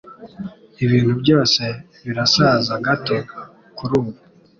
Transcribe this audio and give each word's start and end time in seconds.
Ibintu 0.83 1.13
byose 1.21 1.63
birasaze 2.05 2.73
gato 2.85 3.17
kurubu. 3.77 4.11